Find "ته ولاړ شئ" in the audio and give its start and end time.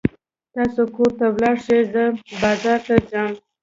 1.19-1.79